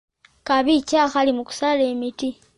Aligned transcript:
Kabi 0.47 0.73
ki 0.87 0.95
akali 1.05 1.31
mu 1.37 1.43
kusala 1.49 1.81
emiti? 1.91 2.29